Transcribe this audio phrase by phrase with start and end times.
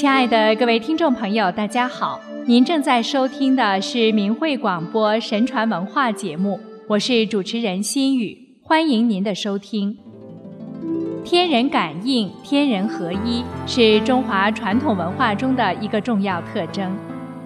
[0.00, 2.18] 亲爱的各位听众朋友，大家好！
[2.46, 6.58] 您正在收听的是明慧广播神传文化节目，
[6.88, 9.98] 我是主持人心雨，欢迎您的收听。
[11.22, 16.96] 天人感应、天人合一，是中华传统文化中的一个重要特征。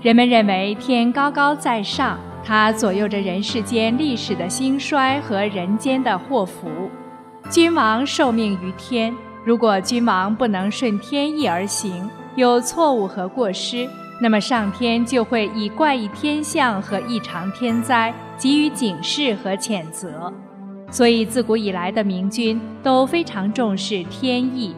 [0.00, 6.70] 人们认为天高高在上，它左右着人世间历史的兴衰和人间的祸福。
[7.50, 13.88] 君王受命于天，如果君王不能顺天意而行，有错误和过失，
[14.20, 20.32] 那么上天就会以怪异天象和异常天灾给予警示和谴责。
[20.88, 24.72] 所以自古以来的明君都非常重视天意。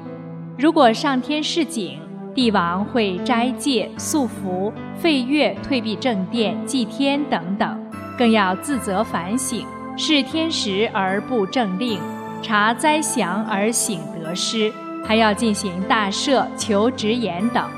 [0.56, 1.98] 如果上天示警，
[2.34, 7.78] 帝王会斋戒、肃服、废乐、退避正殿、祭天等等，
[8.16, 9.66] 更要自责反省，
[9.98, 12.00] 视天时而不正令。
[12.40, 14.72] 察灾祥而省得失，
[15.10, 17.68] 还要进行大赦、求直言等。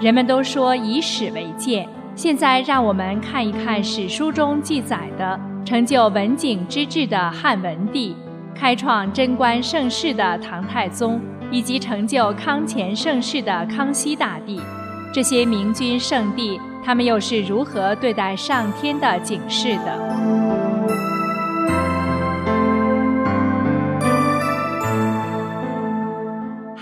[0.00, 8.16] 人们都说以史为鉴，现在让我们看一看史书中记载的成就文景之治的汉文帝，
[8.54, 14.58] 开创贞观盛世的唐太宗，以及成就康乾盛世的康熙大帝。
[15.12, 20.47] 这些明君圣帝，他们又是如何对待上天的警示的？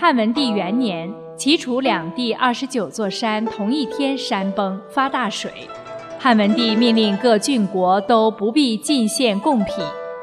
[0.07, 5.51] 汉文帝元年，齐楚两地二十九座山同一天山崩发大水，
[6.17, 9.75] 汉文帝命令各郡国都不必进献贡品，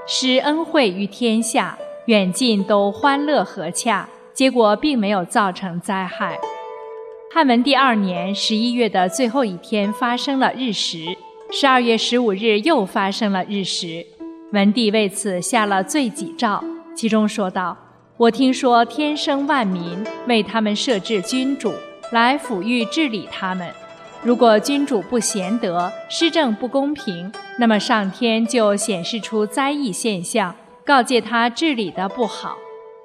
[0.06, 1.76] 施恩惠于天下，
[2.06, 6.38] 远近都欢乐和洽，结果并没有造成灾害。
[7.34, 11.04] 汉文帝二年十一月的最后一天发生了日食，
[11.50, 14.06] 十二月十五日又发生了日食，
[14.52, 16.64] 文帝为此下了罪己诏，
[16.96, 17.76] 其中说道。
[18.16, 19.98] 我听说天生万民，
[20.28, 21.74] 为他们设置君主
[22.12, 23.68] 来抚育治理他们。
[24.22, 30.54] 如果君主不贤德，施政不公平，那么上天就显示出灾异现象，
[30.86, 32.56] 告诫他治理的不好。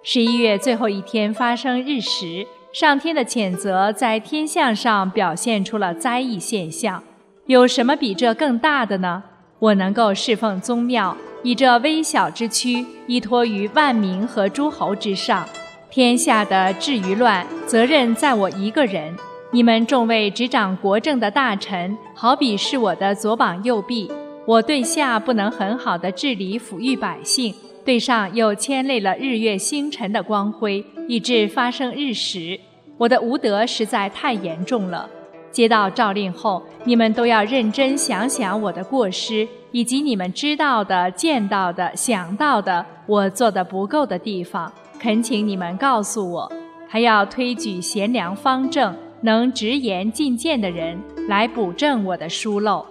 [0.04, 7.04] 十一月最后一天发生日食，上天的谴责在天象上表现出了灾异现象。
[7.48, 9.24] 有什么比这更大的呢？
[9.58, 11.18] 我能够侍奉宗庙。
[11.42, 15.48] 以这微小之躯依托于万民和诸侯之上，
[15.90, 19.16] 天下的治于乱，责任在我一个人。
[19.52, 24.12] 你们众位执掌国政的大臣，好比是我的左膀右臂。
[24.46, 27.54] 我对下不能很好的治理抚育百姓，
[27.86, 32.60] 对上又牵累了日月星辰的光辉，以致发生日食。
[32.98, 35.10] 我的无德实在太严重了。
[35.52, 39.48] 接到诏令后，你们都要认真想想我的过失。
[39.72, 46.52] 以及你们知道的、见到的、想到的，我做的不够的地方，恳请你们告诉我。
[46.88, 52.84] 还要推举贤良方正、能直言进谏的人来补正我的疏漏。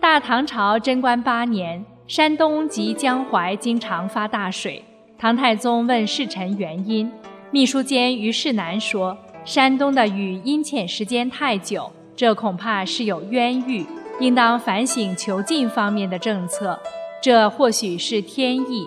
[0.00, 4.84] 大唐朝贞观八年，山东及江淮经常发大水。
[5.16, 7.08] 唐太宗问侍臣原因，
[7.52, 13.84] 秘书监于世南说：山东的雨阴欠时间太久，这恐怕是有冤狱。
[14.20, 16.78] 应当反省囚禁方面的政策，
[17.20, 18.86] 这或许是天意，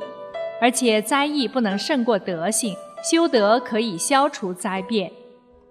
[0.61, 2.73] 而且灾异不能胜过德行，
[3.03, 5.11] 修德可以消除灾变。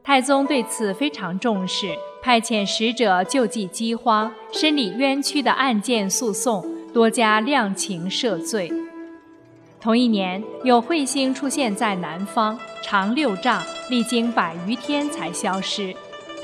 [0.05, 8.71] 太宗对此非常重视，派遣使者救济饥荒、审理冤屈的案件诉讼，多加量刑赦罪。
[9.81, 15.95] 同一年，有彗星出现在南方，长六丈，历经百余天才消失。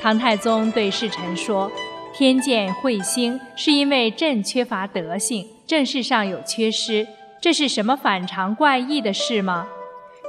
[0.01, 1.71] 唐太宗对侍臣说。
[2.15, 7.07] 天见彗星，是因为朕缺乏德性，政事上有缺失，
[7.41, 9.67] 这是什么反常怪异的事吗？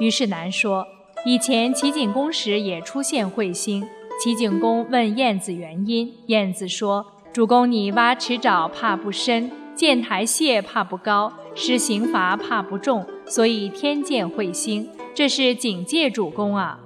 [0.01, 0.87] 于是南说，
[1.27, 3.87] 以前齐景公时也出现彗星。
[4.19, 7.05] 齐景公问晏子原因，晏子说
[7.35, 16.79] ：“主公，你挖池沼怕不深，建台榭怕不高，施刑罚怕不重，所以天见彗星，这是警戒主公啊。”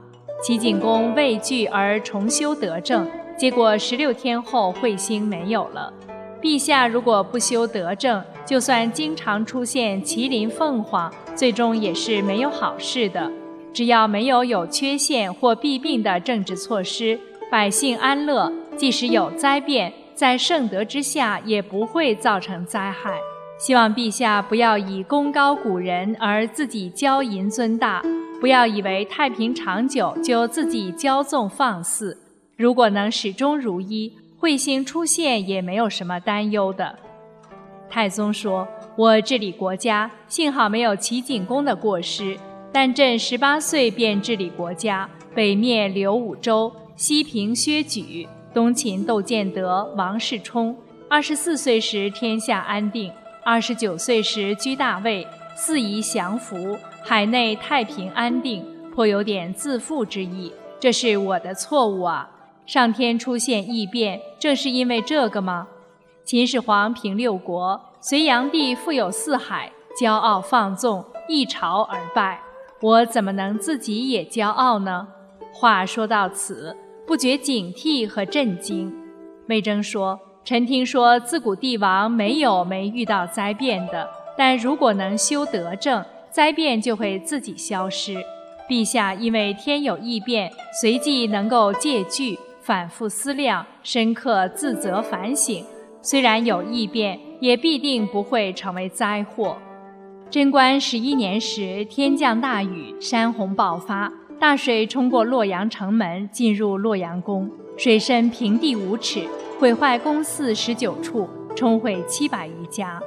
[0.43, 3.07] 齐景公畏惧而重修德政。
[3.37, 5.93] 结果十六天后，彗星没有了。
[6.41, 13.31] 陛下如果不修德政，就算经常出现麒麟凤凰，最终也是没有好事的。
[13.73, 17.19] 只要没有有缺陷或弊病的政治措施，
[17.51, 23.21] 百姓安乐，即使有灾变，在圣德之下也不会造成灾害。
[23.57, 28.03] 希望陛下不要以功高古人而自己骄淫尊大，
[28.41, 32.19] 不要以为太平长久就自己骄纵放肆。
[32.57, 36.99] 如果能始终如一，彗星出现也没有什么担忧的。
[37.89, 38.67] 太宗说
[38.99, 42.37] ：“我治理国家，幸好没有齐景公的过失。
[42.73, 50.77] 但朕十八岁便治理国家，北灭刘武周，西平薛举，东秦窦建德、王世充。
[51.09, 53.13] 二十四岁时天下安定，
[53.45, 55.25] 二十九岁时居大位，
[55.55, 60.53] 四夷降服，海内太平安定，颇有点自负之意。
[60.81, 62.29] 这是我的错误啊！
[62.67, 65.69] 上天出现异变，正是因为这个吗？
[66.25, 72.41] 秦始皇平六国，隋炀帝富有四海，骄傲放纵，一朝而败。
[72.81, 75.07] 我怎么能自己也骄傲呢？
[75.53, 76.77] 话说到此，
[77.09, 78.93] 不觉警惕和震惊。
[79.49, 84.07] 魏征说：“臣听说自古帝王没有没遇到灾变的，
[84.37, 88.23] 但如果能修德政，灾变就会自己消失。
[88.69, 90.53] 陛下因为天有异变，
[90.83, 95.65] 随即能够戒惧，反复思量，深刻自责反省。”
[96.03, 99.57] 虽然有异变，也必定不会成为灾祸。
[100.29, 109.25] 贞观十一年时，天降大雨，山洪爆发，大水冲过洛阳城门，进入洛阳宫，水深平地五尺，
[109.59, 113.03] 毁坏宫寺十九处，冲毁七百余家。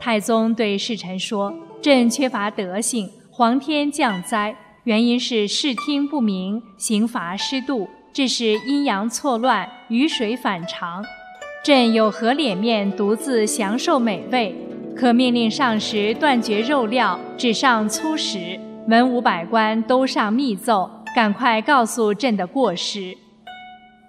[0.00, 11.04] 太宗对侍臣说：“朕缺乏德性，皇天降灾，原因是视听不明，刑罚失度，致使阴阳错乱，雨水反常。”
[11.62, 14.56] 朕有何脸面独自享受美味？
[14.96, 18.58] 可命令上食断绝肉料，只上粗食。
[18.88, 23.16] 文武百官都上密奏，赶快告诉朕的过失。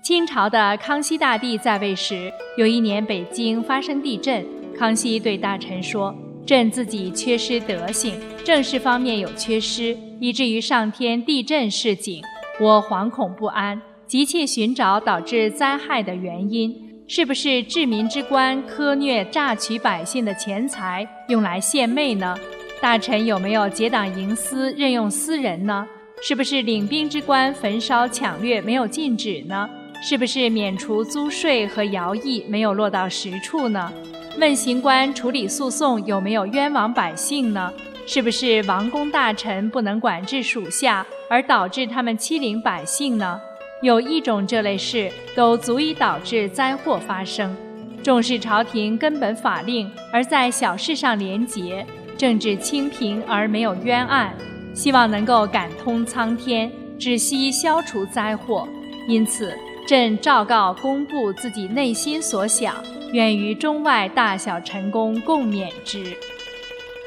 [0.01, 4.43] 清朝的康熙大帝在位时，有一年北京发生地震，
[4.77, 12.23] 康熙对大臣说：“朕自己缺失德性，政事方面有缺失，以至于上天地震示警，
[12.59, 22.35] 我惶恐不安，急切寻找导致灾害的原因。”是不是治民之官苛虐榨取百姓的钱财，用来献媚呢？
[22.83, 25.87] 大臣有没有结党营私，任用私人呢？
[26.21, 29.69] 是不是领兵之官焚烧抢掠没有禁止呢？
[30.01, 33.89] 是不是免除租税和徭役没有落到实处呢？
[34.37, 37.71] 问刑官处理诉讼有没有冤枉百姓呢？
[38.05, 43.39] 是不是王公大臣不能管制属下，而导致他们欺凌百姓呢？
[43.81, 47.55] 有一种这类事，都足以导致灾祸发生。
[48.03, 51.85] 重视朝廷根本法令，而在小事上廉洁，
[52.17, 54.33] 政治清平而没有冤案，
[54.73, 58.67] 希望能够感通苍天，只惜消除灾祸。
[59.07, 59.57] 因此，
[59.87, 62.75] 朕昭告公布自己内心所想，
[63.11, 66.15] 愿与中外大小臣工共勉之。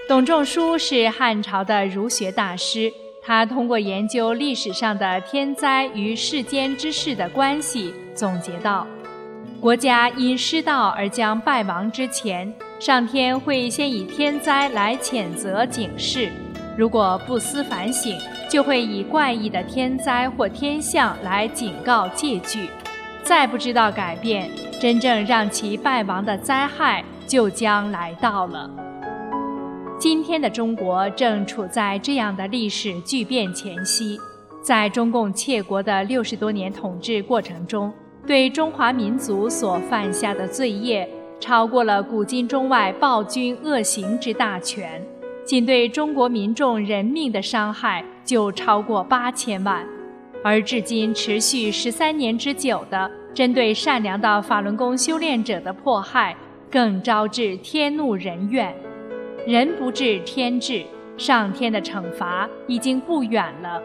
[0.09, 2.93] 董仲舒是汉朝的儒学大师。
[3.23, 8.87] 他通过研究历史上的天灾与世间之事的关系，总结道：
[9.61, 16.29] 国家因失道而将败亡之前，上天会先以天灾来谴责警示；
[16.77, 18.17] 如果不思反省，
[18.49, 22.69] 就会以怪异的天灾或天象来警告戒惧。
[23.25, 24.49] 再不知道改变，
[24.81, 28.71] 真正让其败亡的灾害就将来到了。
[29.99, 34.21] 今天的中国正处在这样的历史巨变前夕，
[34.63, 37.93] 在中共窃国的六十多年统治过程中，
[38.27, 41.09] 对中华民族所犯下的罪业，
[41.39, 45.01] 超过了古今中外暴君恶行之大全。
[45.45, 49.87] 仅对中国民众人命的伤害就超过八千万，
[50.43, 56.37] 而至今持续十三年之久的针对善良的法轮功修炼者的迫害，
[56.69, 58.75] 更招致天怒人怨。
[59.47, 60.85] 人不治天治，
[61.17, 63.81] 上天的惩罚已经不远了。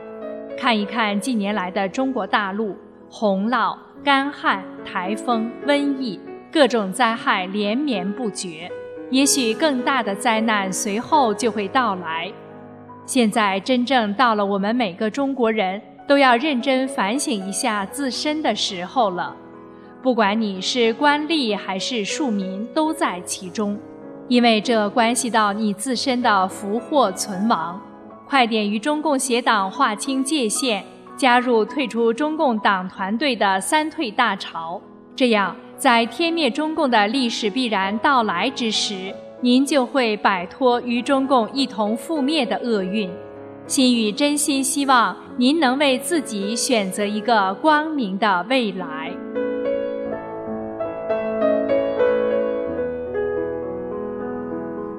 [0.58, 2.75] 看一看近年来的中国大陆，
[3.08, 6.20] 洪涝、干旱、台风、瘟疫，
[6.51, 8.67] 各种灾害连绵不绝。
[9.12, 12.31] 也许更大的灾难随后就会到来。
[13.05, 19.36] 现在真正到了我们每个中国人都要认真反省一下自身的时候了。
[20.01, 23.77] 不管你是官吏还是庶民，都在其中。
[24.27, 27.79] 因为这关系到你自身的福祸存亡，
[28.25, 30.84] 快点与中共邪党划清界限，
[31.15, 34.82] 加入退出中共党团队的三退大潮。
[35.15, 43.10] 这样，在天灭中共的历史必然到来之时，您就会摆脱与中共一同覆灭的厄运。
[43.68, 49.12] 心语真心希望您能为自己选择一个光明的未来。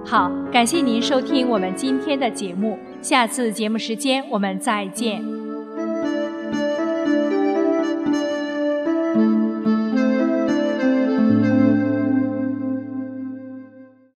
[0.05, 5.32] 好，感谢您收听我们今天的节目，下次节目时间我们再见。